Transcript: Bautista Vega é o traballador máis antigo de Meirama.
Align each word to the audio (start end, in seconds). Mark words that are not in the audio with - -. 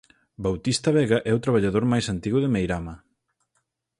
Bautista 0.45 0.89
Vega 0.97 1.17
é 1.29 1.31
o 1.33 1.43
traballador 1.45 1.83
máis 1.91 2.05
antigo 2.13 2.37
de 2.41 2.49
Meirama. 2.53 2.95